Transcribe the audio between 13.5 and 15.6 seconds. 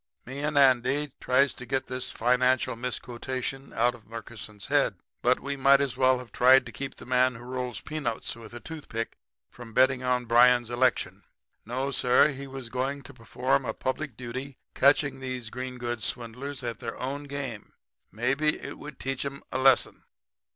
a public duty by catching these